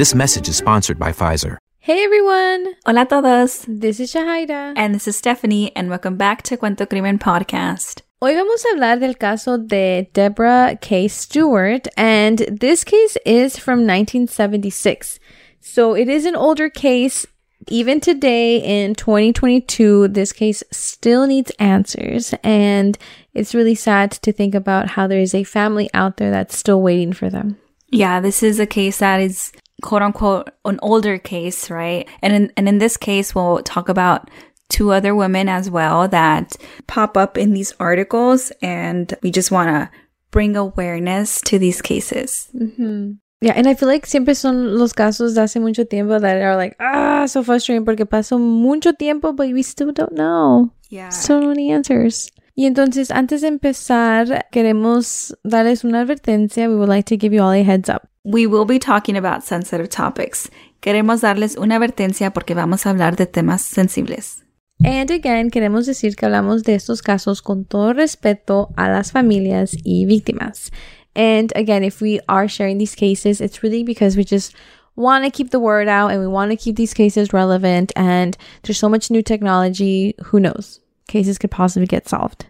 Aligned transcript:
This 0.00 0.14
message 0.14 0.48
is 0.48 0.56
sponsored 0.56 0.98
by 0.98 1.12
Pfizer. 1.12 1.58
Hey 1.78 2.02
everyone! 2.04 2.74
Hola 2.86 3.02
a 3.02 3.04
todos! 3.04 3.66
This 3.68 4.00
is 4.00 4.10
Shahida. 4.10 4.72
And 4.74 4.94
this 4.94 5.06
is 5.06 5.16
Stephanie, 5.16 5.76
and 5.76 5.90
welcome 5.90 6.16
back 6.16 6.40
to 6.44 6.56
Cuento 6.56 6.88
Crimen 6.88 7.18
Podcast. 7.18 8.00
Hoy 8.22 8.32
vamos 8.34 8.64
a 8.64 8.68
hablar 8.68 8.98
del 8.98 9.12
caso 9.12 9.58
de 9.58 10.08
Deborah 10.14 10.78
K. 10.80 11.06
Stewart, 11.06 11.86
and 11.98 12.38
this 12.50 12.82
case 12.82 13.18
is 13.26 13.58
from 13.58 13.80
1976. 13.80 15.20
So 15.60 15.94
it 15.94 16.08
is 16.08 16.24
an 16.24 16.34
older 16.34 16.70
case. 16.70 17.26
Even 17.68 18.00
today 18.00 18.56
in 18.56 18.94
2022, 18.94 20.08
this 20.08 20.32
case 20.32 20.62
still 20.70 21.26
needs 21.26 21.52
answers, 21.58 22.32
and 22.42 22.96
it's 23.34 23.54
really 23.54 23.74
sad 23.74 24.12
to 24.12 24.32
think 24.32 24.54
about 24.54 24.88
how 24.88 25.06
there 25.06 25.20
is 25.20 25.34
a 25.34 25.44
family 25.44 25.90
out 25.92 26.16
there 26.16 26.30
that's 26.30 26.56
still 26.56 26.80
waiting 26.80 27.12
for 27.12 27.28
them. 27.28 27.58
Yeah, 27.92 28.20
this 28.20 28.42
is 28.42 28.58
a 28.58 28.66
case 28.66 29.00
that 29.00 29.20
is 29.20 29.52
quote 29.82 30.02
unquote 30.02 30.50
an 30.64 30.78
older 30.82 31.18
case, 31.18 31.70
right? 31.70 32.08
And 32.22 32.32
in, 32.32 32.52
and 32.56 32.68
in 32.68 32.78
this 32.78 32.96
case, 32.96 33.34
we'll 33.34 33.62
talk 33.62 33.88
about 33.88 34.30
two 34.68 34.92
other 34.92 35.14
women 35.14 35.48
as 35.48 35.68
well 35.68 36.08
that 36.08 36.56
pop 36.86 37.16
up 37.16 37.36
in 37.36 37.52
these 37.52 37.74
articles, 37.80 38.52
and 38.62 39.12
we 39.22 39.30
just 39.30 39.50
want 39.50 39.68
to 39.68 39.90
bring 40.30 40.56
awareness 40.56 41.40
to 41.42 41.58
these 41.58 41.82
cases. 41.82 42.48
Mm-hmm. 42.54 43.12
Yeah, 43.42 43.54
and 43.56 43.66
I 43.66 43.74
feel 43.74 43.88
like 43.88 44.04
siempre 44.04 44.34
son 44.34 44.78
los 44.78 44.92
casos 44.92 45.34
de 45.34 45.40
hace 45.40 45.56
mucho 45.56 45.84
tiempo 45.84 46.18
that 46.18 46.42
are 46.42 46.56
like, 46.56 46.76
ah, 46.78 47.24
so 47.26 47.42
frustrating 47.42 47.86
porque 47.86 48.04
pasó 48.04 48.38
mucho 48.38 48.92
tiempo, 48.92 49.32
but 49.32 49.48
we 49.48 49.62
still 49.62 49.92
don't 49.92 50.12
know. 50.12 50.70
Yeah. 50.90 51.08
So 51.08 51.40
many 51.40 51.72
answers. 51.72 52.30
Y 52.54 52.66
entonces, 52.66 53.10
antes 53.10 53.40
de 53.40 53.48
empezar, 53.48 54.46
queremos 54.52 55.34
darles 55.42 55.84
una 55.84 56.02
advertencia. 56.02 56.68
We 56.68 56.76
would 56.76 56.90
like 56.90 57.06
to 57.06 57.16
give 57.16 57.32
you 57.32 57.42
all 57.42 57.52
a 57.52 57.62
heads 57.62 57.88
up. 57.88 58.09
We 58.24 58.46
will 58.46 58.66
be 58.66 58.78
talking 58.78 59.16
about 59.16 59.44
sensitive 59.44 59.88
topics. 59.88 60.50
Queremos 60.82 61.22
darles 61.22 61.56
una 61.56 61.76
advertencia 61.76 62.32
porque 62.32 62.54
vamos 62.54 62.84
a 62.84 62.90
hablar 62.90 63.16
de 63.16 63.26
temas 63.26 63.62
sensibles. 63.62 64.44
And 64.84 65.10
again, 65.10 65.50
queremos 65.50 65.86
decir 65.86 66.16
que 66.16 66.26
hablamos 66.26 66.64
de 66.64 66.74
estos 66.74 67.02
casos 67.02 67.42
con 67.42 67.64
todo 67.64 67.94
respeto 67.94 68.72
a 68.76 68.88
las 68.90 69.12
familias 69.12 69.74
y 69.84 70.04
víctimas. 70.06 70.70
And 71.14 71.50
again, 71.56 71.82
if 71.82 72.00
we 72.02 72.20
are 72.28 72.46
sharing 72.46 72.78
these 72.78 72.94
cases, 72.94 73.40
it's 73.40 73.62
really 73.62 73.84
because 73.84 74.16
we 74.16 74.24
just 74.24 74.54
want 74.96 75.24
to 75.24 75.30
keep 75.30 75.50
the 75.50 75.58
word 75.58 75.88
out 75.88 76.12
and 76.12 76.20
we 76.20 76.26
want 76.26 76.50
to 76.50 76.56
keep 76.56 76.76
these 76.76 76.94
cases 76.94 77.32
relevant. 77.32 77.90
And 77.96 78.36
there's 78.62 78.78
so 78.78 78.88
much 78.88 79.10
new 79.10 79.22
technology. 79.22 80.14
Who 80.26 80.40
knows? 80.40 80.80
Cases 81.08 81.38
could 81.38 81.50
possibly 81.50 81.86
get 81.86 82.08
solved. 82.08 82.46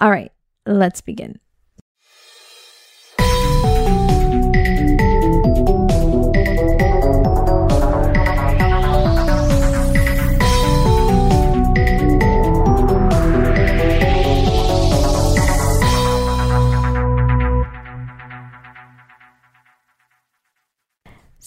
All 0.00 0.10
right, 0.10 0.32
let's 0.64 1.00
begin. 1.00 1.38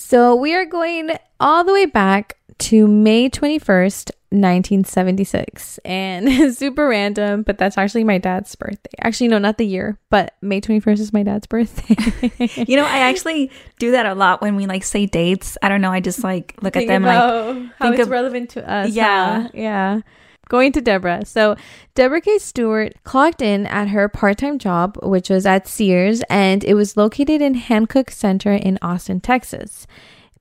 So 0.09 0.33
we 0.33 0.55
are 0.55 0.65
going 0.65 1.11
all 1.39 1.63
the 1.63 1.71
way 1.71 1.85
back 1.85 2.35
to 2.57 2.87
May 2.87 3.29
21st, 3.29 4.09
1976. 4.31 5.77
And 5.85 6.51
super 6.55 6.87
random, 6.87 7.43
but 7.43 7.59
that's 7.59 7.77
actually 7.77 8.03
my 8.03 8.17
dad's 8.17 8.55
birthday. 8.55 8.89
Actually, 9.01 9.27
no, 9.27 9.37
not 9.37 9.59
the 9.59 9.67
year, 9.67 9.99
but 10.09 10.33
May 10.41 10.61
21st 10.61 10.99
is 10.99 11.13
my 11.13 11.21
dad's 11.21 11.45
birthday. 11.45 12.63
you 12.67 12.75
know, 12.75 12.85
I 12.85 13.01
actually 13.01 13.51
do 13.77 13.91
that 13.91 14.07
a 14.07 14.15
lot 14.15 14.41
when 14.41 14.55
we 14.55 14.65
like 14.65 14.83
say 14.83 15.05
dates. 15.05 15.59
I 15.61 15.69
don't 15.69 15.79
know. 15.79 15.91
I 15.91 15.99
just 15.99 16.23
like 16.23 16.55
look 16.63 16.73
think 16.73 16.89
at 16.89 16.93
them 16.95 17.03
like 17.03 17.71
how 17.77 17.91
it's 17.91 18.09
relevant 18.09 18.49
to 18.51 18.67
us. 18.67 18.89
Yeah. 18.89 19.43
Huh? 19.43 19.49
Yeah. 19.53 20.01
Going 20.49 20.71
to 20.73 20.81
Deborah. 20.81 21.25
So, 21.25 21.55
Deborah 21.93 22.21
K. 22.21 22.39
Stewart 22.39 22.95
clocked 23.03 23.41
in 23.41 23.67
at 23.67 23.89
her 23.89 24.09
part 24.09 24.39
time 24.39 24.57
job, 24.57 24.97
which 25.01 25.29
was 25.29 25.45
at 25.45 25.67
Sears, 25.67 26.21
and 26.29 26.63
it 26.63 26.73
was 26.73 26.97
located 26.97 27.41
in 27.41 27.53
Hancock 27.53 28.11
Center 28.11 28.53
in 28.53 28.79
Austin, 28.81 29.21
Texas. 29.21 29.87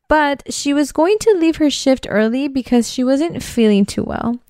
But 0.08 0.52
she 0.52 0.72
was 0.72 0.92
going 0.92 1.18
to 1.20 1.36
leave 1.38 1.56
her 1.56 1.68
shift 1.68 2.06
early 2.08 2.48
because 2.48 2.90
she 2.90 3.04
wasn't 3.04 3.42
feeling 3.42 3.84
too 3.84 4.02
well. 4.02 4.40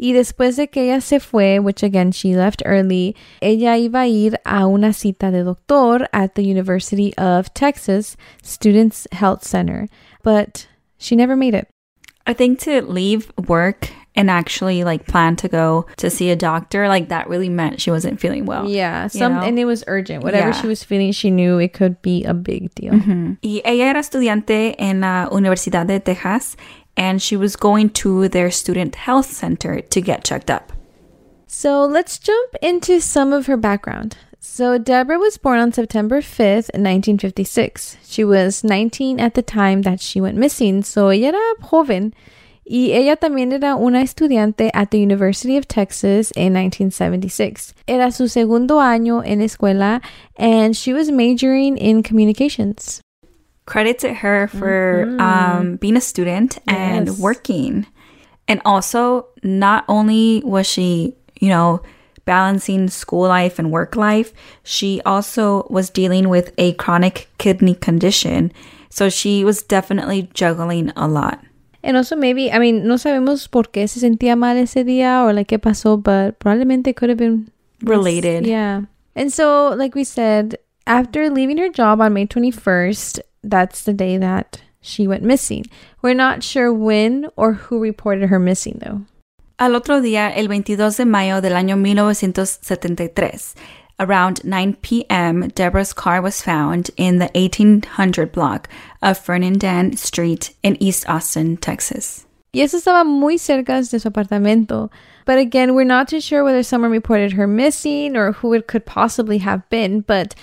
Y 0.00 0.12
después 0.12 0.56
de 0.56 0.66
que 0.66 0.84
ella 0.84 1.00
se 1.00 1.18
fue, 1.18 1.58
which 1.58 1.82
again 1.82 2.12
she 2.12 2.34
left 2.34 2.62
early, 2.64 3.14
ella 3.42 3.76
iba 3.76 4.04
a 4.04 4.08
ir 4.08 4.38
a 4.46 4.66
una 4.66 4.92
cita 4.94 5.30
de 5.30 5.44
doctor 5.44 6.06
at 6.12 6.36
the 6.36 6.42
University 6.42 7.12
of 7.18 7.52
Texas 7.52 8.16
Students 8.42 9.06
Health 9.12 9.44
Center, 9.44 9.88
but 10.22 10.68
she 10.96 11.16
never 11.16 11.36
made 11.36 11.54
it. 11.54 11.68
I 12.26 12.32
think 12.32 12.60
to 12.60 12.82
leave 12.82 13.32
work 13.48 13.90
and 14.14 14.30
actually 14.30 14.84
like 14.84 15.06
plan 15.06 15.36
to 15.36 15.48
go 15.48 15.86
to 15.96 16.10
see 16.10 16.30
a 16.30 16.36
doctor, 16.36 16.88
like 16.88 17.08
that 17.08 17.28
really 17.28 17.48
meant 17.48 17.80
she 17.80 17.90
wasn't 17.90 18.20
feeling 18.20 18.44
well. 18.44 18.68
Yeah, 18.68 19.06
some 19.06 19.34
know? 19.34 19.42
and 19.42 19.58
it 19.58 19.64
was 19.64 19.84
urgent. 19.86 20.22
Whatever 20.22 20.48
yeah. 20.48 20.60
she 20.60 20.66
was 20.66 20.84
feeling, 20.84 21.12
she 21.12 21.30
knew 21.30 21.58
it 21.58 21.72
could 21.72 22.00
be 22.02 22.24
a 22.24 22.34
big 22.34 22.74
deal. 22.74 22.94
Mm-hmm. 22.94 23.34
Y 23.42 23.62
ella 23.64 23.84
era 23.84 24.00
estudiante 24.00 24.74
en 24.78 25.00
la 25.00 25.28
Universidad 25.30 25.86
de 25.86 26.00
Texas, 26.00 26.56
and 26.96 27.22
she 27.22 27.36
was 27.36 27.56
going 27.56 27.90
to 27.90 28.28
their 28.28 28.50
student 28.50 28.96
health 28.96 29.30
center 29.30 29.80
to 29.80 30.00
get 30.00 30.24
checked 30.24 30.50
up. 30.50 30.72
So 31.46 31.84
let's 31.84 32.18
jump 32.18 32.54
into 32.62 33.00
some 33.00 33.32
of 33.32 33.46
her 33.46 33.56
background. 33.56 34.16
So, 34.42 34.78
Deborah 34.78 35.18
was 35.18 35.36
born 35.36 35.58
on 35.58 35.70
September 35.70 36.22
5th, 36.22 36.72
1956. 36.72 37.98
She 38.04 38.24
was 38.24 38.64
19 38.64 39.20
at 39.20 39.34
the 39.34 39.42
time 39.42 39.82
that 39.82 40.00
she 40.00 40.18
went 40.18 40.38
missing, 40.38 40.82
so 40.82 41.10
ella 41.10 41.26
era 41.26 41.54
joven. 41.60 42.14
Y 42.64 42.88
ella 42.90 43.16
también 43.16 43.52
era 43.52 43.76
una 43.76 43.98
estudiante 44.00 44.70
at 44.72 44.92
the 44.92 44.98
University 44.98 45.58
of 45.58 45.68
Texas 45.68 46.30
in 46.30 46.54
1976. 46.54 47.74
Era 47.86 48.10
su 48.10 48.28
segundo 48.28 48.76
año 48.76 49.22
en 49.26 49.40
escuela, 49.40 50.00
and 50.36 50.74
she 50.74 50.94
was 50.94 51.10
majoring 51.10 51.76
in 51.76 52.02
communications. 52.02 53.02
Credit 53.66 53.98
to 53.98 54.14
her 54.14 54.48
for 54.48 55.04
mm-hmm. 55.06 55.20
um, 55.20 55.76
being 55.76 55.98
a 55.98 56.00
student 56.00 56.56
and 56.66 57.08
yes. 57.08 57.18
working. 57.18 57.86
And 58.48 58.62
also, 58.64 59.26
not 59.42 59.84
only 59.86 60.40
was 60.46 60.66
she, 60.66 61.14
you 61.38 61.50
know, 61.50 61.82
balancing 62.30 62.86
school 62.86 63.26
life 63.26 63.58
and 63.58 63.72
work 63.72 63.96
life, 63.96 64.32
she 64.62 65.02
also 65.04 65.66
was 65.68 65.90
dealing 65.90 66.28
with 66.28 66.54
a 66.58 66.74
chronic 66.74 67.26
kidney 67.38 67.74
condition. 67.74 68.52
So 68.88 69.10
she 69.10 69.42
was 69.42 69.62
definitely 69.62 70.30
juggling 70.32 70.92
a 70.94 71.08
lot. 71.08 71.42
And 71.82 71.96
also 71.96 72.14
maybe, 72.14 72.52
I 72.52 72.60
mean, 72.60 72.86
no 72.86 72.94
sabemos 72.94 73.50
por 73.50 73.64
qué 73.64 73.88
se 73.88 73.98
sentía 73.98 74.38
mal 74.38 74.56
ese 74.56 74.84
día 74.86 75.24
or 75.24 75.32
like 75.32 75.48
qué 75.48 75.58
pasó, 75.58 76.00
but 76.00 76.38
probablemente 76.38 76.94
could 76.94 77.08
have 77.08 77.18
been 77.18 77.50
related. 77.82 78.46
Yeah. 78.46 78.82
And 79.16 79.32
so, 79.32 79.74
like 79.74 79.96
we 79.96 80.04
said, 80.04 80.56
after 80.86 81.30
leaving 81.30 81.58
her 81.58 81.68
job 81.68 82.00
on 82.00 82.12
May 82.12 82.26
21st, 82.26 83.18
that's 83.42 83.82
the 83.82 83.92
day 83.92 84.18
that 84.18 84.62
she 84.80 85.08
went 85.08 85.24
missing. 85.24 85.64
We're 86.00 86.14
not 86.14 86.44
sure 86.44 86.72
when 86.72 87.26
or 87.34 87.54
who 87.54 87.80
reported 87.80 88.28
her 88.28 88.38
missing 88.38 88.78
though. 88.84 89.02
Al 89.60 89.74
otro 89.74 90.00
día, 90.00 90.30
el 90.30 90.48
22 90.48 90.96
de 90.96 91.04
mayo 91.04 91.42
del 91.42 91.54
año 91.54 91.76
1973, 91.76 93.54
Around 93.98 94.42
9 94.42 94.78
p.m., 94.80 95.48
Deborah's 95.48 95.92
car 95.92 96.22
was 96.22 96.40
found 96.40 96.90
in 96.96 97.18
the 97.18 97.28
1800 97.34 98.32
block 98.32 98.70
of 99.02 99.18
Ferdinand 99.18 99.98
Street 99.98 100.54
in 100.62 100.82
East 100.82 101.06
Austin, 101.10 101.58
Texas. 101.58 102.24
Y 102.54 102.62
eso 102.62 102.78
estaba 102.78 103.04
muy 103.04 103.36
cerca 103.36 103.86
de 103.86 104.00
su 104.00 104.08
apartamento. 104.08 104.88
But 105.26 105.36
again, 105.36 105.74
we're 105.74 105.84
not 105.84 106.08
too 106.08 106.22
sure 106.22 106.42
whether 106.42 106.62
someone 106.62 106.90
reported 106.90 107.32
her 107.32 107.46
missing 107.46 108.16
or 108.16 108.32
who 108.32 108.54
it 108.54 108.66
could 108.66 108.86
possibly 108.86 109.36
have 109.40 109.68
been. 109.68 110.00
But 110.00 110.34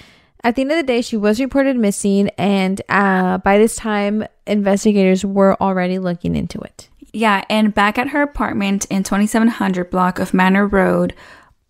at 0.44 0.54
the 0.54 0.62
end 0.62 0.72
of 0.74 0.78
the 0.78 0.84
day, 0.84 1.02
she 1.02 1.18
was 1.18 1.40
reported 1.40 1.75
missing, 1.75 2.30
and 2.38 2.80
uh, 2.88 3.40
by 3.40 3.58
this 3.58 3.75
time, 3.78 4.28
investigators 4.46 5.25
were 5.25 5.60
already 5.60 5.98
looking 5.98 6.36
into 6.36 6.60
it. 6.60 6.88
Yeah, 7.18 7.44
and 7.50 7.74
back 7.74 7.98
at 7.98 8.10
her 8.10 8.22
apartment 8.22 8.86
in 8.92 9.02
2700 9.02 9.90
block 9.90 10.19
of 10.19 10.36
Manor 10.36 10.68
Road, 10.68 11.16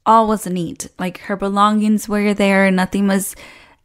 all 0.06 0.28
was 0.28 0.46
neat. 0.46 0.90
Like 1.00 1.20
her 1.20 1.38
belongings 1.38 2.10
were 2.10 2.34
there, 2.34 2.70
nothing 2.70 3.08
was 3.08 3.34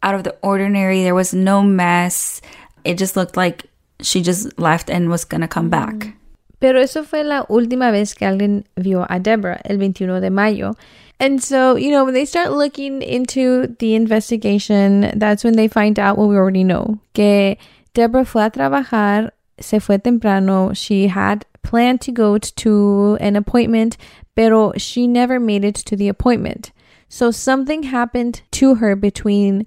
out 0.02 0.16
of 0.16 0.24
the 0.24 0.36
ordinary. 0.42 1.04
There 1.04 1.14
was 1.14 1.32
no 1.32 1.62
mess. 1.62 2.40
It 2.82 2.98
just 2.98 3.14
looked 3.14 3.36
like 3.36 3.66
she 4.00 4.22
just 4.22 4.58
left 4.58 4.90
and 4.90 5.08
was 5.08 5.24
gonna 5.24 5.46
come 5.46 5.70
back. 5.70 5.94
Mm. 5.94 6.14
Pero 6.58 6.80
eso 6.80 7.04
fue 7.04 7.22
la 7.22 7.44
última 7.44 7.92
vez 7.92 8.12
que 8.14 8.26
alguien 8.26 8.64
vio 8.76 9.06
a 9.08 9.20
Deborah, 9.20 9.60
el 9.64 9.76
21 9.76 10.20
de 10.20 10.30
mayo. 10.30 10.74
And 11.20 11.40
so, 11.40 11.76
you 11.76 11.92
know, 11.92 12.04
when 12.04 12.14
they 12.14 12.24
start 12.24 12.50
looking 12.50 13.02
into 13.02 13.68
the 13.78 13.94
investigation, 13.94 15.12
that's 15.14 15.44
when 15.44 15.54
they 15.54 15.68
find 15.68 16.00
out 16.00 16.18
what 16.18 16.28
we 16.28 16.34
already 16.34 16.64
know. 16.64 16.98
Que 17.14 17.56
Deborah 17.94 18.24
fue 18.24 18.42
a 18.42 18.50
trabajar, 18.50 19.30
se 19.60 19.78
fue 19.78 19.98
temprano. 19.98 20.72
She 20.72 21.06
had 21.06 21.46
planned 21.62 22.00
to 22.02 22.12
go 22.12 22.38
to 22.38 23.18
an 23.20 23.36
appointment, 23.36 23.96
pero 24.34 24.72
she 24.76 25.06
never 25.06 25.38
made 25.38 25.64
it 25.64 25.74
to 25.74 25.96
the 25.96 26.08
appointment. 26.08 26.72
So 27.08 27.30
something 27.30 27.84
happened 27.84 28.42
to 28.52 28.76
her 28.76 28.96
between 28.96 29.66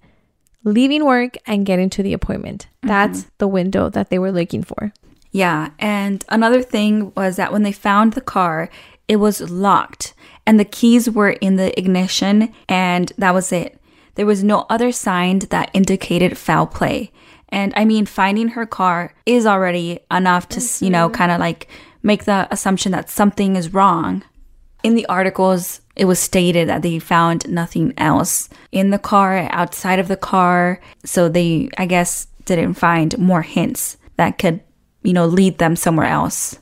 leaving 0.63 1.05
work 1.05 1.37
and 1.45 1.65
getting 1.65 1.89
to 1.91 2.03
the 2.03 2.13
appointment. 2.13 2.67
Mm-hmm. 2.67 2.87
That's 2.87 3.25
the 3.37 3.47
window 3.47 3.89
that 3.89 4.09
they 4.09 4.19
were 4.19 4.31
looking 4.31 4.63
for. 4.63 4.93
Yeah, 5.31 5.71
and 5.79 6.23
another 6.29 6.61
thing 6.61 7.11
was 7.15 7.35
that 7.35 7.51
when 7.51 7.63
they 7.63 7.71
found 7.71 8.13
the 8.13 8.21
car, 8.21 8.69
it 9.07 9.17
was 9.17 9.41
locked 9.51 10.13
and 10.47 10.59
the 10.59 10.65
keys 10.65 11.09
were 11.09 11.31
in 11.31 11.55
the 11.55 11.77
ignition, 11.77 12.53
and 12.69 13.11
that 13.17 13.33
was 13.33 13.51
it. 13.51 13.79
There 14.15 14.25
was 14.25 14.43
no 14.43 14.65
other 14.69 14.91
sign 14.91 15.39
that 15.39 15.71
indicated 15.73 16.37
foul 16.37 16.67
play. 16.67 17.11
And 17.49 17.73
I 17.75 17.85
mean, 17.85 18.05
finding 18.05 18.49
her 18.49 18.65
car 18.65 19.13
is 19.25 19.45
already 19.45 19.99
enough 20.11 20.49
to, 20.49 20.59
mm-hmm. 20.59 20.85
you 20.85 20.91
know, 20.91 21.07
mm-hmm. 21.07 21.15
kind 21.15 21.31
of 21.31 21.39
like 21.39 21.67
make 22.03 22.25
the 22.25 22.47
assumption 22.51 22.91
that 22.91 23.09
something 23.09 23.55
is 23.55 23.73
wrong. 23.73 24.23
In 24.83 24.95
the 24.95 25.05
articles, 25.07 25.81
it 25.95 26.05
was 26.05 26.19
stated 26.19 26.69
that 26.69 26.81
they 26.81 26.99
found 26.99 27.49
nothing 27.49 27.93
else 27.97 28.49
in 28.71 28.91
the 28.91 28.99
car, 28.99 29.47
outside 29.51 29.99
of 29.99 30.07
the 30.07 30.17
car. 30.17 30.79
So 31.03 31.29
they, 31.29 31.69
I 31.77 31.85
guess, 31.85 32.27
didn't 32.45 32.75
find 32.75 33.17
more 33.17 33.41
hints 33.41 33.97
that 34.17 34.37
could 34.37 34.61
you 35.05 35.13
know, 35.13 35.27
lead 35.27 35.59
them 35.59 35.75
somewhere 35.75 36.07
else. 36.07 36.59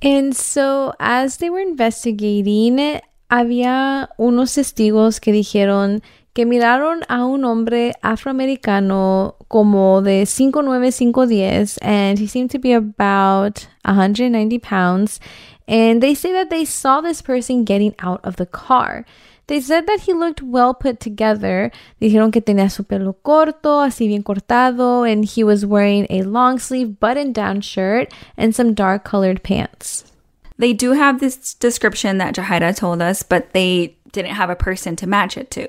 And 0.00 0.34
so, 0.34 0.94
as 1.00 1.38
they 1.38 1.50
were 1.50 1.60
investigating, 1.60 3.00
había 3.28 4.08
unos 4.18 4.54
testigos 4.54 5.20
que 5.20 5.32
dijeron 5.32 6.02
que 6.34 6.46
miraron 6.46 7.02
a 7.08 7.24
un 7.26 7.44
hombre 7.44 7.92
afroamericano 8.02 9.34
como 9.48 10.00
de 10.00 10.22
5'9, 10.22 11.12
5'10, 11.12 11.78
and 11.82 12.18
he 12.18 12.26
seemed 12.26 12.50
to 12.50 12.58
be 12.58 12.72
about 12.72 13.66
190 13.84 14.58
pounds. 14.58 15.20
And 15.68 16.02
they 16.02 16.14
say 16.14 16.32
that 16.32 16.50
they 16.50 16.64
saw 16.64 17.00
this 17.00 17.22
person 17.22 17.64
getting 17.64 17.94
out 17.98 18.20
of 18.24 18.36
the 18.36 18.46
car. 18.46 19.04
They 19.48 19.60
said 19.60 19.86
that 19.86 20.00
he 20.00 20.12
looked 20.12 20.40
well 20.40 20.72
put 20.72 21.00
together. 21.00 21.70
Dijeron 22.00 22.32
que 22.32 22.40
tenía 22.40 22.70
su 22.70 22.84
pelo 22.84 23.14
corto, 23.24 23.84
así 23.84 24.08
bien 24.08 24.22
cortado, 24.22 25.04
and 25.04 25.24
he 25.24 25.44
was 25.44 25.66
wearing 25.66 26.06
a 26.08 26.22
long 26.22 26.58
sleeve 26.58 26.98
button 26.98 27.32
down 27.32 27.60
shirt 27.60 28.12
and 28.36 28.54
some 28.54 28.72
dark 28.72 29.04
colored 29.04 29.42
pants. 29.42 30.04
They 30.58 30.72
do 30.72 30.92
have 30.92 31.20
this 31.20 31.54
description 31.54 32.18
that 32.18 32.34
Jahaira 32.34 32.76
told 32.76 33.02
us, 33.02 33.22
but 33.22 33.52
they 33.52 33.96
didn't 34.12 34.34
have 34.34 34.50
a 34.50 34.56
person 34.56 34.94
to 34.96 35.06
match 35.06 35.36
it 35.36 35.50
to. 35.52 35.68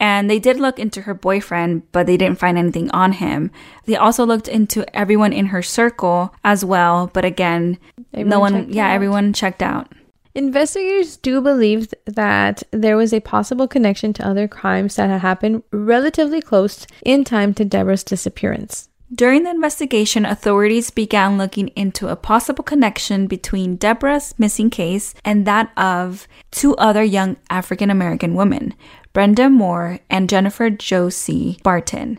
And 0.00 0.28
they 0.28 0.38
did 0.38 0.58
look 0.58 0.78
into 0.78 1.02
her 1.02 1.14
boyfriend, 1.14 1.90
but 1.92 2.06
they 2.06 2.16
didn't 2.16 2.38
find 2.38 2.58
anything 2.58 2.90
on 2.90 3.12
him. 3.12 3.50
They 3.86 3.96
also 3.96 4.26
looked 4.26 4.48
into 4.48 4.84
everyone 4.96 5.32
in 5.32 5.46
her 5.46 5.62
circle 5.62 6.34
as 6.42 6.64
well, 6.64 7.10
but 7.12 7.24
again, 7.24 7.78
everyone 8.12 8.28
no 8.28 8.40
one, 8.40 8.72
yeah, 8.72 8.88
out. 8.88 8.94
everyone 8.94 9.32
checked 9.32 9.62
out. 9.62 9.92
Investigators 10.34 11.16
do 11.16 11.40
believe 11.40 11.94
that 12.06 12.64
there 12.72 12.96
was 12.96 13.14
a 13.14 13.20
possible 13.20 13.68
connection 13.68 14.12
to 14.14 14.26
other 14.26 14.48
crimes 14.48 14.96
that 14.96 15.08
had 15.08 15.20
happened 15.20 15.62
relatively 15.70 16.40
close 16.40 16.88
in 17.04 17.22
time 17.22 17.54
to 17.54 17.64
Deborah's 17.64 18.02
disappearance. 18.02 18.88
During 19.14 19.44
the 19.44 19.50
investigation, 19.50 20.26
authorities 20.26 20.90
began 20.90 21.38
looking 21.38 21.68
into 21.76 22.08
a 22.08 22.16
possible 22.16 22.64
connection 22.64 23.28
between 23.28 23.76
Deborah's 23.76 24.34
missing 24.36 24.70
case 24.70 25.14
and 25.24 25.46
that 25.46 25.70
of 25.76 26.26
two 26.50 26.74
other 26.76 27.04
young 27.04 27.36
African 27.48 27.90
American 27.90 28.34
women, 28.34 28.74
Brenda 29.14 29.48
Moore 29.48 30.00
and 30.10 30.28
Jennifer 30.28 30.68
Josie 30.68 31.58
Barton, 31.62 32.18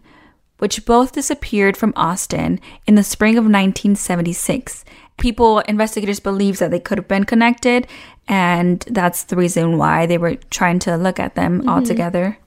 which 0.57 0.85
both 0.85 1.11
disappeared 1.11 1.77
from 1.77 1.93
Austin 1.95 2.59
in 2.87 2.95
the 2.95 3.03
spring 3.03 3.33
of 3.37 3.43
1976 3.43 4.83
people, 5.17 5.59
investigators 5.59 6.19
believe 6.19 6.57
that 6.59 6.71
they 6.71 6.79
could 6.79 6.97
have 6.97 7.07
been 7.07 7.25
connected, 7.25 7.85
and 8.27 8.79
that's 8.87 9.23
the 9.25 9.35
reason 9.35 9.77
why 9.77 10.05
they 10.05 10.17
were 10.17 10.35
trying 10.49 10.79
to 10.79 10.95
look 10.95 11.19
at 11.19 11.35
them 11.35 11.59
mm-hmm. 11.59 11.69
all 11.69 11.81
together. 11.81 12.37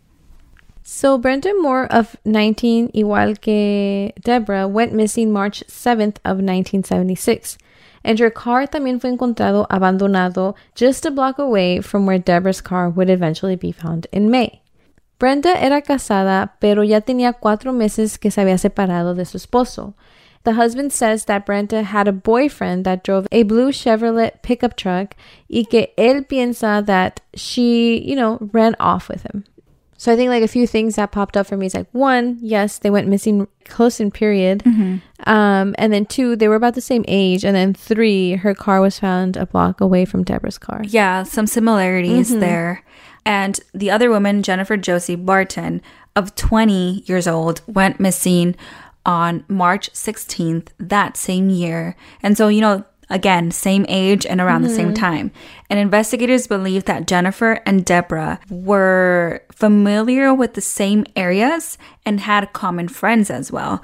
So 0.82 1.18
Brenda 1.18 1.52
Moore 1.60 1.86
of 1.92 2.16
19, 2.24 2.92
igual 2.92 3.38
que 3.40 4.12
Deborah, 4.22 4.66
went 4.66 4.94
missing 4.94 5.30
March 5.30 5.62
7th 5.68 6.16
of 6.24 6.40
1976. 6.40 7.58
And 8.04 8.18
her 8.20 8.30
car 8.30 8.66
también 8.66 9.00
fue 9.00 9.10
encontrado 9.10 9.66
abandonado 9.68 10.54
just 10.74 11.04
a 11.06 11.10
block 11.10 11.38
away 11.38 11.80
from 11.80 12.06
where 12.06 12.18
Deborah's 12.18 12.60
car 12.60 12.88
would 12.88 13.10
eventually 13.10 13.56
be 13.56 13.72
found 13.72 14.06
in 14.12 14.30
May. 14.30 14.62
Brenda 15.18 15.60
era 15.60 15.82
casada, 15.82 16.52
pero 16.60 16.82
ya 16.82 17.00
tenía 17.00 17.32
cuatro 17.32 17.72
meses 17.72 18.18
que 18.18 18.30
se 18.30 18.40
había 18.40 18.56
separado 18.56 19.14
de 19.16 19.24
su 19.24 19.36
esposo. 19.36 19.94
The 20.44 20.52
husband 20.52 20.92
says 20.92 21.24
that 21.24 21.44
Brenda 21.44 21.82
had 21.82 22.06
a 22.06 22.12
boyfriend 22.12 22.84
that 22.84 23.02
drove 23.02 23.26
a 23.32 23.42
blue 23.42 23.72
Chevrolet 23.72 24.40
pickup 24.42 24.76
truck 24.76 25.16
y 25.48 25.64
que 25.68 25.92
él 25.98 26.26
piensa 26.26 26.86
that 26.86 27.20
she, 27.34 27.98
you 27.98 28.14
know, 28.14 28.38
ran 28.52 28.76
off 28.78 29.08
with 29.08 29.24
him. 29.24 29.44
So 29.98 30.12
I 30.12 30.16
think 30.16 30.30
like 30.30 30.44
a 30.44 30.48
few 30.48 30.66
things 30.66 30.94
that 30.94 31.10
popped 31.10 31.36
up 31.36 31.48
for 31.48 31.56
me 31.56 31.66
is 31.66 31.74
like 31.74 31.88
one, 31.90 32.38
yes, 32.40 32.78
they 32.78 32.88
went 32.88 33.08
missing 33.08 33.48
close 33.64 33.98
in 33.98 34.12
period. 34.12 34.60
Mm-hmm. 34.60 35.28
Um, 35.28 35.74
and 35.76 35.92
then 35.92 36.06
two, 36.06 36.36
they 36.36 36.46
were 36.46 36.54
about 36.54 36.76
the 36.76 36.80
same 36.80 37.04
age. 37.08 37.44
And 37.44 37.54
then 37.54 37.74
three, 37.74 38.36
her 38.36 38.54
car 38.54 38.80
was 38.80 39.00
found 39.00 39.36
a 39.36 39.44
block 39.44 39.80
away 39.80 40.04
from 40.04 40.22
Deborah's 40.22 40.56
car. 40.56 40.82
Yeah, 40.84 41.24
some 41.24 41.48
similarities 41.48 42.30
mm-hmm. 42.30 42.40
there. 42.40 42.84
And 43.26 43.58
the 43.74 43.90
other 43.90 44.08
woman, 44.08 44.44
Jennifer 44.44 44.76
Josie 44.76 45.16
Barton, 45.16 45.82
of 46.14 46.34
20 46.36 47.02
years 47.06 47.26
old, 47.26 47.60
went 47.66 47.98
missing 47.98 48.54
on 49.04 49.44
March 49.48 49.92
16th 49.92 50.68
that 50.78 51.16
same 51.16 51.50
year. 51.50 51.96
And 52.22 52.36
so, 52.36 52.46
you 52.46 52.60
know, 52.60 52.84
again, 53.10 53.50
same 53.50 53.84
age 53.88 54.26
and 54.26 54.40
around 54.40 54.62
mm-hmm. 54.62 54.68
the 54.68 54.74
same 54.74 54.88
mm-hmm. 54.88 54.94
time. 54.94 55.30
And 55.70 55.78
investigators 55.78 56.46
believe 56.46 56.84
that 56.84 57.06
Jennifer 57.06 57.60
and 57.66 57.84
Deborah 57.84 58.40
were 58.50 59.42
familiar 59.52 60.32
with 60.32 60.54
the 60.54 60.60
same 60.60 61.04
areas 61.16 61.78
and 62.06 62.20
had 62.20 62.52
common 62.52 62.88
friends 62.88 63.30
as 63.30 63.52
well. 63.52 63.82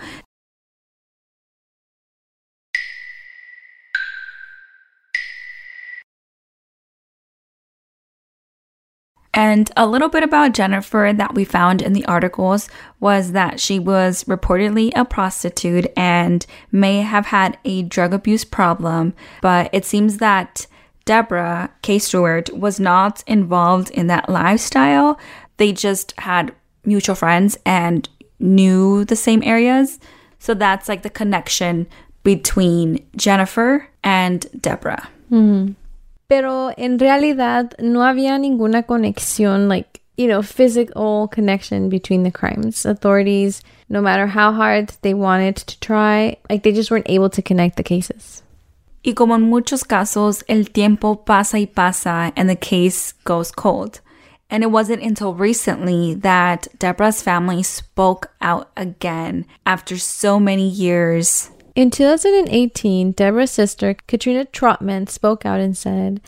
And 9.35 9.71
a 9.77 9.87
little 9.87 10.09
bit 10.09 10.23
about 10.23 10.55
Jennifer 10.55 11.13
that 11.15 11.35
we 11.35 11.45
found 11.45 11.83
in 11.83 11.93
the 11.93 12.05
articles 12.07 12.69
was 13.01 13.33
that 13.33 13.59
she 13.59 13.79
was 13.81 14.25
reportedly 14.25 14.93
a 14.95 15.05
prostitute 15.05 15.87
and 15.97 16.47
may 16.71 17.03
have 17.03 17.27
had 17.27 17.59
a 17.65 17.83
drug 17.83 18.15
abuse 18.15 18.45
problem, 18.45 19.13
but 19.43 19.69
it 19.73 19.85
seems 19.85 20.19
that 20.19 20.67
Deborah 21.05 21.71
K. 21.83 21.99
Stewart 21.99 22.49
was 22.55 22.79
not 22.81 23.25
involved 23.27 23.91
in 23.91 24.07
that 24.07 24.29
lifestyle. 24.29 25.19
They 25.57 25.73
just 25.73 26.15
had 26.19 26.55
mutual 26.85 27.15
friends 27.15 27.59
and 27.67 28.09
knew 28.39 29.05
the 29.05 29.17
same 29.17 29.43
areas. 29.43 29.99
So 30.39 30.55
that's 30.55 30.89
like 30.89 31.03
the 31.03 31.11
connection 31.11 31.87
between 32.23 33.05
Jennifer 33.17 33.89
and 34.03 34.47
Deborah. 34.61 35.09
Mm-hmm. 35.31 35.73
Pero 36.29 36.73
en 36.77 36.99
realidad 36.99 37.73
no 37.79 38.03
había 38.03 38.39
ninguna 38.39 38.85
conexión, 38.85 39.69
like, 39.69 40.01
you 40.17 40.27
know, 40.27 40.43
physical 40.43 41.29
connection 41.29 41.89
between 41.89 42.23
the 42.23 42.33
crimes. 42.33 42.87
Authorities, 42.87 43.63
no 43.89 44.01
matter 44.01 44.27
how 44.27 44.53
hard 44.53 44.93
they 45.03 45.15
wanted 45.15 45.57
to 45.57 45.79
try, 45.81 46.37
like, 46.49 46.63
they 46.63 46.73
just 46.73 46.91
weren't 46.91 47.11
able 47.11 47.31
to 47.31 47.43
connect 47.43 47.77
the 47.77 47.83
cases. 47.83 48.43
Y 49.05 49.13
como 49.13 49.35
en 49.35 49.43
muchos 49.43 49.85
casos, 49.85 50.43
el 50.49 50.65
tiempo 50.73 51.17
pasa 51.27 51.59
y 51.59 51.67
pasa 51.67 52.33
and 52.37 52.49
the 52.49 52.57
case 52.57 53.13
goes 53.25 53.51
cold. 53.51 54.01
And 54.49 54.63
it 54.63 54.71
wasn't 54.71 55.03
until 55.03 55.35
recently 55.35 56.15
that 56.15 56.69
Deborah's 56.79 57.21
family 57.23 57.63
spoke 57.63 58.31
out 58.41 58.71
again 58.77 59.47
after 59.67 59.99
so 59.99 60.39
many 60.39 60.69
years 60.69 61.51
in 61.75 61.91
2018, 61.91 63.13
Deborah's 63.13 63.51
sister, 63.51 63.95
Katrina 64.07 64.45
Trotman, 64.45 65.09
spoke 65.09 65.45
out 65.45 65.61
and 65.61 65.77
said, 65.77 66.21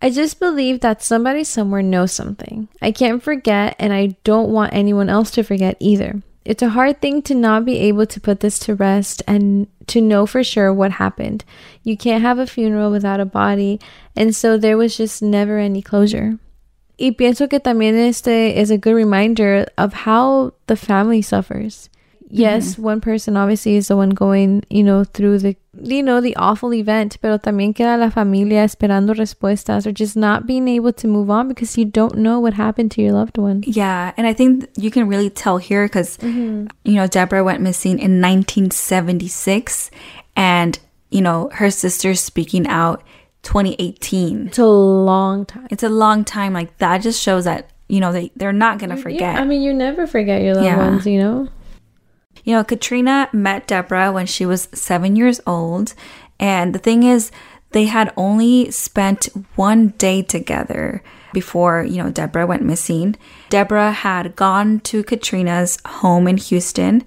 I 0.00 0.10
just 0.10 0.38
believe 0.38 0.80
that 0.80 1.02
somebody 1.02 1.44
somewhere 1.44 1.82
knows 1.82 2.12
something. 2.12 2.68
I 2.82 2.92
can't 2.92 3.22
forget, 3.22 3.76
and 3.78 3.92
I 3.92 4.16
don't 4.24 4.50
want 4.50 4.74
anyone 4.74 5.08
else 5.08 5.30
to 5.32 5.42
forget 5.42 5.76
either. 5.80 6.22
It's 6.44 6.62
a 6.62 6.70
hard 6.70 7.00
thing 7.00 7.22
to 7.22 7.34
not 7.34 7.64
be 7.64 7.78
able 7.78 8.04
to 8.06 8.20
put 8.20 8.40
this 8.40 8.58
to 8.60 8.74
rest 8.74 9.22
and 9.26 9.66
to 9.86 10.00
know 10.00 10.26
for 10.26 10.44
sure 10.44 10.72
what 10.74 10.92
happened. 10.92 11.44
You 11.82 11.96
can't 11.96 12.22
have 12.22 12.38
a 12.38 12.46
funeral 12.46 12.90
without 12.90 13.20
a 13.20 13.24
body, 13.24 13.80
and 14.14 14.36
so 14.36 14.58
there 14.58 14.76
was 14.76 14.96
just 14.96 15.22
never 15.22 15.58
any 15.58 15.80
closure. 15.80 16.38
Y 16.98 17.10
pienso 17.10 17.48
que 17.48 17.58
también 17.58 17.94
este 17.94 18.54
is 18.56 18.70
a 18.70 18.78
good 18.78 18.94
reminder 18.94 19.66
of 19.76 19.92
how 19.92 20.52
the 20.66 20.76
family 20.76 21.22
suffers 21.22 21.88
yes, 22.28 22.72
mm-hmm. 22.72 22.82
one 22.82 23.00
person 23.00 23.36
obviously 23.36 23.76
is 23.76 23.88
the 23.88 23.96
one 23.96 24.10
going, 24.10 24.64
you 24.70 24.82
know, 24.82 25.04
through 25.04 25.38
the, 25.38 25.56
you 25.80 26.02
know, 26.02 26.20
the 26.20 26.34
awful 26.36 26.72
event, 26.74 27.18
pero 27.20 27.38
también 27.38 27.74
queda 27.74 27.98
la 27.98 28.10
familia 28.10 28.64
esperando 28.64 29.14
respuestas 29.14 29.86
or 29.86 29.92
just 29.92 30.16
not 30.16 30.46
being 30.46 30.68
able 30.68 30.92
to 30.92 31.06
move 31.06 31.30
on 31.30 31.48
because 31.48 31.76
you 31.76 31.84
don't 31.84 32.16
know 32.16 32.40
what 32.40 32.54
happened 32.54 32.90
to 32.92 33.02
your 33.02 33.12
loved 33.12 33.38
one. 33.38 33.62
Yeah, 33.66 34.12
and 34.16 34.26
I 34.26 34.32
think 34.32 34.68
you 34.76 34.90
can 34.90 35.08
really 35.08 35.30
tell 35.30 35.58
here 35.58 35.86
because, 35.86 36.16
mm-hmm. 36.18 36.66
you 36.84 36.94
know, 36.94 37.06
Deborah 37.06 37.44
went 37.44 37.60
missing 37.60 37.98
in 37.98 38.20
1976 38.20 39.90
and, 40.36 40.78
you 41.10 41.20
know, 41.20 41.50
her 41.52 41.70
sister's 41.70 42.20
speaking 42.20 42.66
out 42.66 43.02
2018. 43.42 44.48
It's 44.48 44.58
a 44.58 44.66
long 44.66 45.46
time. 45.46 45.68
It's 45.70 45.82
a 45.82 45.88
long 45.88 46.24
time. 46.24 46.52
Like 46.52 46.76
that 46.78 46.98
just 46.98 47.22
shows 47.22 47.44
that, 47.44 47.70
you 47.88 48.00
know, 48.00 48.12
they, 48.12 48.32
they're 48.34 48.52
not 48.52 48.78
going 48.78 48.90
to 48.90 48.96
forget. 48.96 49.20
Yeah, 49.20 49.40
I 49.40 49.44
mean, 49.44 49.62
you 49.62 49.72
never 49.72 50.06
forget 50.06 50.42
your 50.42 50.54
loved 50.54 50.66
yeah. 50.66 50.78
ones, 50.78 51.06
you 51.06 51.18
know? 51.18 51.48
You 52.44 52.54
know, 52.54 52.64
Katrina 52.64 53.28
met 53.32 53.66
Deborah 53.66 54.12
when 54.12 54.26
she 54.26 54.46
was 54.46 54.68
seven 54.72 55.16
years 55.16 55.40
old. 55.46 55.94
And 56.38 56.74
the 56.74 56.78
thing 56.78 57.02
is, 57.02 57.30
they 57.72 57.86
had 57.86 58.12
only 58.16 58.70
spent 58.70 59.28
one 59.56 59.88
day 59.98 60.22
together 60.22 61.02
before, 61.32 61.82
you 61.82 62.02
know, 62.02 62.10
Deborah 62.10 62.46
went 62.46 62.62
missing. 62.62 63.16
Deborah 63.48 63.90
had 63.90 64.36
gone 64.36 64.78
to 64.80 65.02
Katrina's 65.02 65.78
home 65.84 66.28
in 66.28 66.36
Houston 66.36 67.02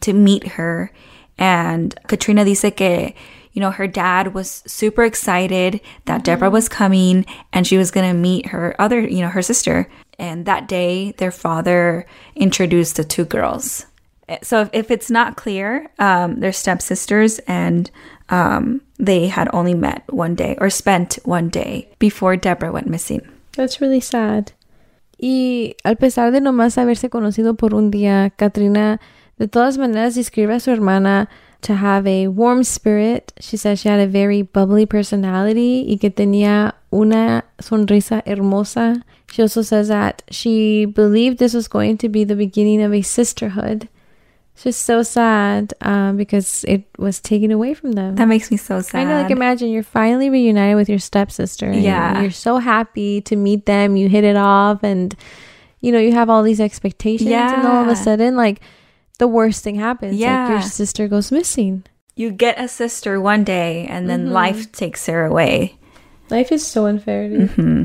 to 0.00 0.14
meet 0.14 0.48
her. 0.52 0.90
And 1.36 1.94
Katrina 2.06 2.44
dice 2.44 2.72
que, 2.74 3.14
you 3.52 3.60
know, 3.60 3.70
her 3.70 3.86
dad 3.86 4.34
was 4.34 4.62
super 4.66 5.04
excited 5.04 5.80
that. 6.06 6.24
Deborah 6.24 6.50
was 6.50 6.68
coming 6.68 7.26
and 7.52 7.66
she 7.66 7.76
was 7.76 7.90
going 7.90 8.08
to 8.08 8.18
meet 8.18 8.46
her 8.46 8.74
other, 8.78 9.00
you 9.00 9.20
know, 9.20 9.28
her 9.28 9.42
sister. 9.42 9.88
And 10.18 10.46
that 10.46 10.68
day, 10.68 11.12
their 11.18 11.30
father 11.30 12.06
introduced 12.34 12.96
the 12.96 13.04
two 13.04 13.24
girls. 13.24 13.84
So 14.42 14.62
if, 14.62 14.70
if 14.72 14.90
it's 14.90 15.10
not 15.10 15.36
clear, 15.36 15.88
um, 15.98 16.40
they're 16.40 16.52
stepsisters 16.52 17.38
and 17.46 17.90
um, 18.28 18.80
they 18.98 19.28
had 19.28 19.48
only 19.52 19.74
met 19.74 20.02
one 20.12 20.34
day 20.34 20.56
or 20.58 20.68
spent 20.70 21.18
one 21.24 21.48
day 21.48 21.88
before 21.98 22.36
Deborah 22.36 22.72
went 22.72 22.88
missing. 22.88 23.22
That's 23.52 23.80
really 23.80 24.00
sad. 24.00 24.52
Y 25.18 25.74
al 25.84 25.96
pesar 25.96 26.32
de 26.32 26.40
nomás 26.40 26.76
haberse 26.76 27.08
conocido 27.08 27.56
por 27.56 27.74
un 27.74 27.90
día, 27.90 28.32
Katrina 28.36 29.00
de 29.38 29.46
todas 29.46 29.78
maneras 29.78 30.14
describe 30.14 30.50
a 30.50 30.60
su 30.60 30.70
hermana 30.72 31.28
to 31.62 31.74
have 31.74 32.06
a 32.06 32.28
warm 32.28 32.64
spirit. 32.64 33.32
She 33.40 33.56
says 33.56 33.80
she 33.80 33.88
had 33.88 34.00
a 34.00 34.06
very 34.06 34.42
bubbly 34.42 34.86
personality 34.86 35.86
y 35.88 35.98
que 35.98 36.10
tenía 36.10 36.74
una 36.92 37.44
sonrisa 37.58 38.22
hermosa. 38.26 39.04
She 39.30 39.42
also 39.42 39.62
says 39.62 39.88
that 39.88 40.22
she 40.30 40.84
believed 40.84 41.38
this 41.38 41.54
was 41.54 41.68
going 41.68 41.96
to 41.98 42.08
be 42.08 42.24
the 42.24 42.36
beginning 42.36 42.82
of 42.82 42.92
a 42.92 43.02
sisterhood 43.02 43.88
it's 44.56 44.62
just 44.62 44.86
so 44.86 45.02
sad 45.02 45.74
um, 45.82 46.16
because 46.16 46.64
it 46.64 46.84
was 46.96 47.20
taken 47.20 47.50
away 47.50 47.74
from 47.74 47.92
them. 47.92 48.14
That 48.14 48.24
makes 48.24 48.50
me 48.50 48.56
so 48.56 48.80
sad. 48.80 49.00
I 49.00 49.04
know, 49.04 49.20
like 49.20 49.30
imagine 49.30 49.68
you're 49.68 49.82
finally 49.82 50.30
reunited 50.30 50.76
with 50.76 50.88
your 50.88 50.98
stepsister. 50.98 51.70
Yeah, 51.70 52.22
you're 52.22 52.30
so 52.30 52.56
happy 52.56 53.20
to 53.20 53.36
meet 53.36 53.66
them. 53.66 53.96
You 53.96 54.08
hit 54.08 54.24
it 54.24 54.34
off, 54.34 54.82
and 54.82 55.14
you 55.80 55.92
know 55.92 55.98
you 55.98 56.12
have 56.12 56.30
all 56.30 56.42
these 56.42 56.58
expectations, 56.58 57.28
yeah. 57.28 57.54
and 57.54 57.66
all 57.66 57.82
of 57.82 57.88
a 57.88 57.96
sudden, 57.96 58.34
like 58.34 58.62
the 59.18 59.26
worst 59.26 59.62
thing 59.62 59.74
happens. 59.74 60.16
Yeah, 60.16 60.44
like 60.44 60.50
your 60.52 60.62
sister 60.62 61.06
goes 61.06 61.30
missing. 61.30 61.84
You 62.14 62.30
get 62.30 62.58
a 62.58 62.66
sister 62.66 63.20
one 63.20 63.44
day, 63.44 63.86
and 63.86 64.08
then 64.08 64.24
mm-hmm. 64.24 64.32
life 64.32 64.72
takes 64.72 65.04
her 65.04 65.26
away. 65.26 65.76
Life 66.30 66.50
is 66.50 66.66
so 66.66 66.86
unfair. 66.86 67.28
Mm-hmm. 67.28 67.84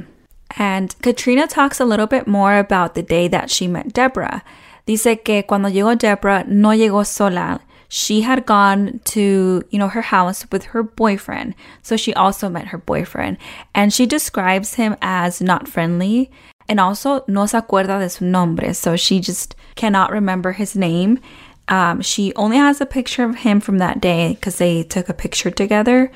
And 0.58 0.96
Katrina 1.02 1.48
talks 1.48 1.82
a 1.82 1.86
little 1.86 2.08
bit 2.08 2.28
more 2.28 2.58
about 2.58 2.96
the 2.96 3.04
day 3.04 3.28
that 3.28 3.50
she 3.52 3.68
met 3.68 3.92
Deborah. 3.92 4.42
Dice 4.86 5.24
que 5.24 5.44
cuando 5.44 5.70
llegó 5.70 5.98
Deborah 5.98 6.44
no 6.48 6.70
llegó 6.70 7.06
sola. 7.06 7.62
She 7.94 8.22
had 8.22 8.46
gone 8.46 9.02
to, 9.04 9.64
you 9.70 9.78
know, 9.78 9.90
her 9.90 10.02
house 10.02 10.46
with 10.50 10.64
her 10.68 10.82
boyfriend. 10.82 11.56
So 11.82 11.98
she 11.98 12.14
also 12.14 12.48
met 12.48 12.68
her 12.68 12.78
boyfriend. 12.78 13.38
And 13.76 13.92
she 13.92 14.06
describes 14.06 14.76
him 14.76 14.96
as 15.02 15.42
not 15.42 15.68
friendly 15.68 16.32
and 16.70 16.80
also 16.80 17.26
no 17.28 17.46
se 17.46 17.58
acuerda 17.58 18.00
de 18.00 18.10
su 18.10 18.24
nombre. 18.24 18.74
So 18.74 18.96
she 18.96 19.20
just 19.20 19.56
cannot 19.76 20.12
remember 20.12 20.54
his 20.54 20.74
name. 20.74 21.20
Um, 21.68 22.02
she 22.02 22.34
only 22.36 22.58
has 22.58 22.80
a 22.80 22.86
picture 22.86 23.26
of 23.26 23.36
him 23.36 23.60
from 23.60 23.78
that 23.80 24.00
day 24.00 24.36
because 24.36 24.58
they 24.58 24.84
took 24.84 25.10
a 25.10 25.14
picture 25.14 25.52
together. 25.52 26.12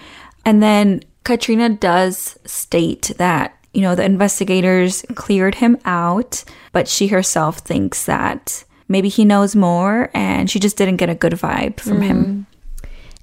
And 0.46 0.64
then 0.64 1.02
Katrina 1.26 1.70
does 1.70 2.38
state 2.46 3.12
that 3.18 3.58
you 3.75 3.82
know, 3.82 3.94
the 3.94 4.05
investigators 4.05 5.03
cleared 5.15 5.55
him 5.55 5.77
out, 5.84 6.46
but 6.72 6.88
she 6.88 7.08
herself 7.08 7.58
thinks 7.58 8.05
that 8.05 8.63
maybe 8.88 9.10
he 9.10 9.25
knows 9.25 9.53
more 9.53 10.10
and 10.13 10.50
she 10.50 10.60
just 10.60 10.77
didn't 10.77 10.96
get 10.96 11.10
a 11.10 11.15
good 11.15 11.34
vibe 11.34 11.82
from 11.82 12.00
mm. 12.00 12.03
him. 12.03 12.48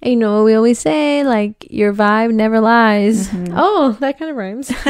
And 0.03 0.13
you 0.13 0.17
know 0.17 0.37
what 0.37 0.45
we 0.45 0.55
always 0.55 0.79
say, 0.79 1.25
like 1.25 1.67
your 1.71 1.95
vibe 1.95 2.35
never 2.35 2.61
lies. 2.61 3.29
Mm-hmm. 3.29 3.55
Oh, 3.57 3.97
that 4.01 4.19
kind 4.19 4.31
of 4.31 4.37
rhymes. 4.37 4.71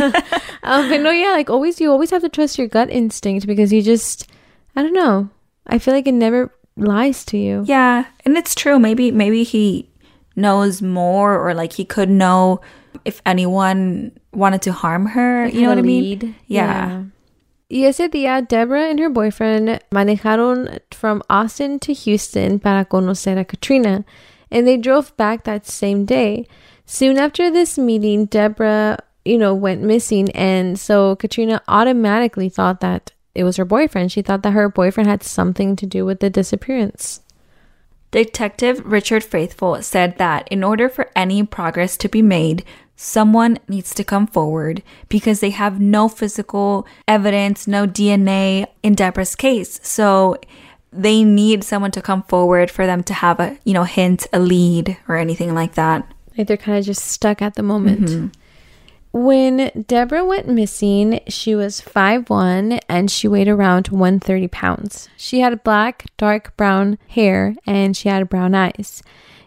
um, 0.65 0.89
but 0.89 1.01
no, 1.01 1.13
yeah, 1.13 1.31
like 1.31 1.49
always, 1.49 1.81
you 1.81 1.93
always 1.93 2.11
have 2.11 2.23
to 2.23 2.29
trust 2.29 2.59
your 2.59 2.67
gut 2.67 2.91
instinct 2.91 3.47
because 3.47 3.73
you 3.73 3.83
just, 3.83 4.29
I 4.75 4.83
don't 4.83 4.95
know. 4.95 5.31
I 5.69 5.79
feel 5.79 5.95
like 5.95 6.09
it 6.09 6.13
never 6.13 6.53
lies 6.77 7.25
to 7.27 7.39
you. 7.39 7.65
Yeah, 7.69 8.07
and 8.25 8.37
it's 8.37 8.57
true. 8.57 8.81
Maybe, 8.81 9.13
maybe 9.13 9.45
he 9.45 9.89
knows 10.35 10.83
more, 10.83 11.39
or 11.39 11.55
like 11.55 11.75
he 11.75 11.85
could 11.85 12.11
know 12.11 12.61
if 13.05 13.23
anyone 13.27 14.13
wanted 14.33 14.63
to 14.63 14.73
harm 14.73 15.07
her. 15.07 15.47
Like 15.47 15.55
you 15.55 15.63
know 15.63 15.69
what 15.69 15.79
I 15.79 15.83
mean? 15.83 16.35
Yeah. 16.47 16.89
yeah. 16.89 17.05
Y 17.71 17.87
ese 17.89 18.09
día, 18.11 18.47
Deborah 18.47 18.91
and 18.91 19.01
her 19.01 19.09
boyfriend 19.09 19.81
manejaron 19.91 20.79
from 20.91 21.23
Austin 21.31 21.79
to 21.81 21.95
Houston 21.95 22.59
para 22.59 22.85
conocer 22.85 23.39
a 23.39 23.45
Katrina, 23.47 24.05
and 24.51 24.67
they 24.67 24.77
drove 24.77 25.17
back 25.17 25.45
that 25.45 25.67
same 25.67 26.05
day. 26.05 26.47
Soon 26.85 27.17
after 27.17 27.51
this 27.51 27.79
meeting, 27.79 28.27
Deborah, 28.27 28.99
you 29.25 29.39
know, 29.39 29.55
went 29.55 29.81
missing, 29.81 30.31
and 30.33 30.79
so 30.79 31.17
Katrina 31.17 31.63
automatically 31.67 32.51
thought 32.51 32.81
that 32.81 33.13
it 33.35 33.45
was 33.45 33.57
her 33.57 33.65
boyfriend. 33.65 34.13
She 34.13 34.21
thought 34.21 34.43
that 34.43 34.53
her 34.53 34.69
boyfriend 34.69 35.09
had 35.09 35.23
something 35.23 35.75
to 35.77 35.87
do 35.87 36.05
with 36.05 36.21
the 36.21 36.29
disappearance. 36.29 37.21
Detective 38.13 38.85
Richard 38.85 39.25
Faithful 39.25 39.83
said 39.83 40.19
that 40.19 40.47
in 40.49 40.63
order 40.63 40.89
for 40.89 41.11
any 41.17 41.43
progress 41.45 41.97
to 41.97 42.09
be 42.09 42.23
made, 42.23 42.63
someone 42.95 43.59
needs 43.69 43.95
to 43.95 44.05
come 44.05 44.27
forward 44.27 44.83
because 45.09 45.41
they 45.41 45.51
have 45.51 45.81
no 45.81 46.09
physical 46.09 46.87
evidence, 47.09 47.67
no 47.67 47.87
DNA 47.87 48.67
in 48.83 48.95
Deborah's 48.95 49.35
case. 49.35 49.81
So 49.83 50.37
they 50.93 51.25
need 51.25 51.65
someone 51.65 51.91
to 51.93 52.03
come 52.03 52.23
forward 52.25 52.71
for 52.71 52.87
them 52.87 53.03
to 53.05 53.15
have 53.15 53.41
a, 53.41 53.59
you 53.65 53.73
know, 53.73 53.85
hint, 53.85 54.27
a 54.33 54.39
lead, 54.39 54.99
or 55.09 55.17
anything 55.17 55.55
like 55.55 55.75
that. 55.75 56.07
Like 56.37 56.47
they're 56.47 56.59
kind 56.59 56.79
of 56.79 56.85
just 56.85 57.05
stuck 57.07 57.41
at 57.41 57.55
the 57.55 57.63
moment. 57.63 58.09
Mm-hmm. 58.09 58.27
When 59.13 59.85
Deborah 59.87 60.25
went 60.25 60.49
missing, 60.49 61.21
she 61.29 61.55
was 61.55 61.83
5'1 61.83 62.81
and 62.89 63.11
she 63.11 63.29
weighed 63.29 63.47
around 63.47 63.89
130 63.89 64.49
pounds. 64.49 65.11
She 65.19 65.41
had 65.41 65.63
black, 65.63 66.07
dark 66.17 66.57
brown 66.57 66.97
hair 67.09 67.55
and 67.67 67.95
she 67.95 68.09
had 68.09 68.31
brown 68.31 68.55
eyes. 68.55 69.03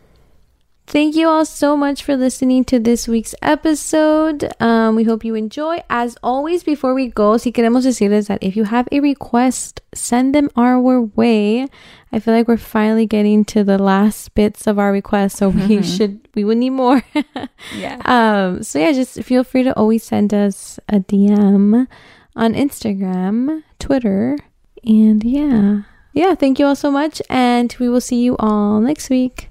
Thank 0.91 1.15
you 1.15 1.29
all 1.29 1.45
so 1.45 1.77
much 1.77 2.03
for 2.03 2.17
listening 2.17 2.65
to 2.65 2.77
this 2.77 3.07
week's 3.07 3.33
episode. 3.41 4.51
Um, 4.60 4.93
we 4.98 5.05
hope 5.05 5.24
you 5.24 5.36
enjoy. 5.36 5.81
As 5.89 6.17
always, 6.21 6.65
before 6.65 6.93
we 6.93 7.07
go, 7.07 7.38
si 7.38 7.53
queremos 7.53 7.86
decirles 7.86 8.27
that 8.27 8.43
if 8.43 8.57
you 8.57 8.65
have 8.65 8.89
a 8.91 9.00
request, 9.00 9.79
send 9.93 10.36
them 10.36 10.50
our 10.57 10.81
way. 10.81 11.69
I 12.12 12.19
feel 12.19 12.33
like 12.33 12.50
we're 12.50 12.57
finally 12.57 13.05
getting 13.05 13.45
to 13.55 13.63
the 13.63 13.77
last 13.77 14.36
bits 14.36 14.67
of 14.67 14.77
our 14.77 14.91
requests, 14.91 15.38
so 15.38 15.48
we 15.48 15.62
mm-hmm. 15.62 15.81
should 15.81 16.27
we 16.36 16.43
would 16.43 16.57
need 16.57 16.71
more. 16.71 17.01
yeah. 17.74 18.01
Um. 18.03 18.62
So 18.62 18.77
yeah, 18.77 18.91
just 18.91 19.24
feel 19.24 19.45
free 19.45 19.63
to 19.63 19.74
always 19.77 20.03
send 20.03 20.33
us 20.33 20.77
a 20.89 21.00
DM 21.00 21.88
on 22.36 22.53
Instagram, 22.53 23.63
Twitter, 23.79 24.36
and 24.83 25.24
yeah, 25.24 25.83
yeah. 26.12 26.36
Thank 26.36 26.60
you 26.60 26.65
all 26.65 26.75
so 26.75 26.91
much, 26.91 27.21
and 27.29 27.74
we 27.79 27.88
will 27.88 28.01
see 28.01 28.21
you 28.21 28.36
all 28.39 28.81
next 28.81 29.10
week. 29.10 29.50